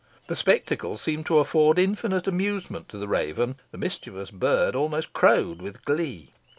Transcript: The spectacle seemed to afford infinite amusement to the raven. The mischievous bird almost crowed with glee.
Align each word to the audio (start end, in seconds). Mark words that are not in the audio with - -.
The 0.25 0.35
spectacle 0.35 0.97
seemed 0.97 1.27
to 1.27 1.37
afford 1.37 1.77
infinite 1.77 2.25
amusement 2.25 2.89
to 2.89 2.97
the 2.97 3.07
raven. 3.07 3.57
The 3.69 3.77
mischievous 3.77 4.31
bird 4.31 4.75
almost 4.75 5.13
crowed 5.13 5.61
with 5.61 5.85
glee. 5.85 6.31